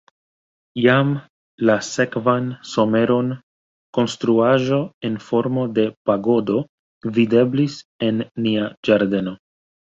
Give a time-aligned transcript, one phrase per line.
[0.83, 1.09] Jam
[1.69, 3.29] la sekvan someron
[3.99, 4.81] konstruaĵo
[5.11, 6.59] en formo de pagodo
[7.21, 7.79] videblis
[8.11, 9.39] en nia ĝardeno.